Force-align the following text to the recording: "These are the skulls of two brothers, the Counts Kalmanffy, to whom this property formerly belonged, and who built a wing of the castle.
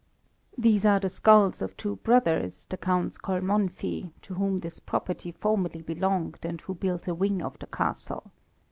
"These 0.57 0.83
are 0.83 0.99
the 0.99 1.09
skulls 1.09 1.61
of 1.61 1.77
two 1.77 1.97
brothers, 1.97 2.65
the 2.65 2.75
Counts 2.75 3.19
Kalmanffy, 3.19 4.11
to 4.23 4.33
whom 4.33 4.61
this 4.61 4.79
property 4.79 5.31
formerly 5.31 5.83
belonged, 5.83 6.39
and 6.41 6.59
who 6.59 6.73
built 6.73 7.07
a 7.07 7.13
wing 7.13 7.43
of 7.43 7.59
the 7.59 7.67
castle. 7.67 8.31